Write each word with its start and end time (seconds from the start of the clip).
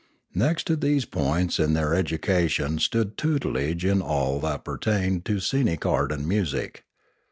Next 0.33 0.65
to 0.65 0.75
these 0.75 1.05
points 1.05 1.59
in 1.59 1.73
their 1.73 1.93
education 1.93 2.79
stood 2.79 3.17
tutelage 3.19 3.85
in 3.85 4.01
all 4.01 4.39
that 4.39 4.65
per 4.65 4.79
tained 4.79 5.25
to 5.25 5.39
scenic 5.39 5.85
art 5.85 6.11
and 6.11 6.27
music. 6.27 6.83